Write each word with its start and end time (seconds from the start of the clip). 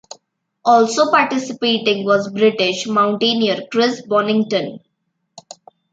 Also 0.65 1.11
participating 1.11 2.03
was 2.05 2.31
British 2.31 2.87
mountaineer 2.87 3.67
Chris 3.71 4.01
Bonington. 4.03 4.79